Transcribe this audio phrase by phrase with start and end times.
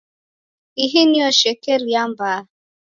[0.83, 2.39] Ihi nio shekeria mbaa.